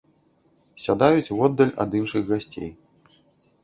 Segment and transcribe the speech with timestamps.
[0.85, 2.71] Сядаюць воддаль ад іншых гасцей.